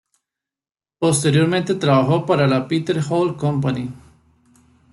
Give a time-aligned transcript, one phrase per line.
[0.97, 3.91] Posteriormente trabajó para la Peter Hall Company.